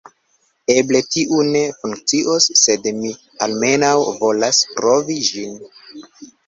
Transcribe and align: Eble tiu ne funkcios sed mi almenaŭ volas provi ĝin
Eble 0.75 1.01
tiu 1.15 1.41
ne 1.49 1.61
funkcios 1.83 2.49
sed 2.63 2.91
mi 3.03 3.15
almenaŭ 3.49 3.95
volas 4.27 4.67
provi 4.75 5.23
ĝin 5.33 5.59